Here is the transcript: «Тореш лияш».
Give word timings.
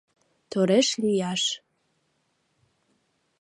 «Тореш 0.51 0.87
лияш». 1.03 1.43